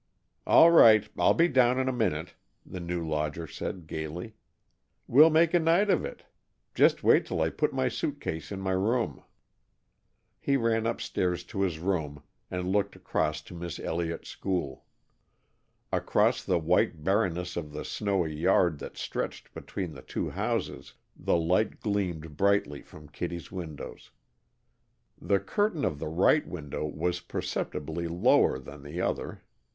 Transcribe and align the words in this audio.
"All 0.47 0.71
right, 0.71 1.07
I'll 1.15 1.35
be 1.35 1.47
down 1.47 1.77
in 1.77 1.87
a 1.87 1.93
minute," 1.93 2.33
the 2.65 2.79
new 2.79 3.07
lodger 3.07 3.45
said, 3.45 3.85
gaily. 3.85 4.33
"We'll 5.05 5.29
make 5.29 5.53
a 5.53 5.59
night 5.59 5.91
of 5.91 6.03
it! 6.03 6.25
Just 6.73 7.03
wait 7.03 7.23
till 7.23 7.39
I 7.39 7.51
put 7.51 7.71
my 7.71 7.87
suit 7.87 8.19
case 8.19 8.51
in 8.51 8.59
my 8.61 8.71
room." 8.71 9.21
He 10.39 10.57
ran 10.57 10.87
upstairs 10.87 11.43
to 11.43 11.61
his 11.61 11.77
room 11.77 12.23
and 12.49 12.71
looked 12.71 12.95
across 12.95 13.43
to 13.43 13.53
Miss 13.53 13.79
Elliott's 13.79 14.27
School. 14.29 14.85
Across 15.91 16.45
the 16.45 16.57
white 16.57 17.03
barrenness 17.03 17.55
of 17.55 17.71
the 17.71 17.85
snowy 17.85 18.33
yard 18.33 18.79
that 18.79 18.97
stretched 18.97 19.53
between 19.53 19.93
the 19.93 20.01
two 20.01 20.31
houses, 20.31 20.95
the 21.15 21.37
light 21.37 21.79
gleamed 21.79 22.35
brightly 22.37 22.81
from 22.81 23.07
Kittie's 23.07 23.51
windows. 23.51 24.09
The 25.21 25.39
curtain 25.39 25.85
of 25.85 25.99
the 25.99 26.07
right 26.07 26.47
window 26.47 26.87
was 26.87 27.19
perceptibly 27.19 28.07
lower 28.07 28.57
than 28.57 28.81
the 28.81 28.99
other. 28.99 29.43